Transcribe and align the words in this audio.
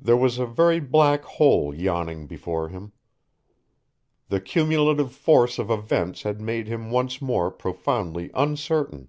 There 0.00 0.16
was 0.16 0.40
a 0.40 0.44
very 0.44 0.80
black 0.80 1.22
hole 1.22 1.72
yawning 1.72 2.26
before 2.26 2.68
him. 2.70 2.90
The 4.28 4.40
cumulative 4.40 5.12
force 5.12 5.56
of 5.56 5.70
events 5.70 6.22
had 6.24 6.40
made 6.40 6.66
him 6.66 6.90
once 6.90 7.22
more 7.22 7.48
profoundly 7.52 8.32
uncertain. 8.34 9.08